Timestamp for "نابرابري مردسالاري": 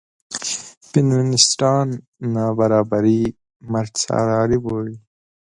2.33-4.57